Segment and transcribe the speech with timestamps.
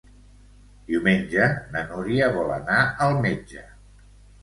[0.91, 3.71] Diumenge na Núria vol anar al metge.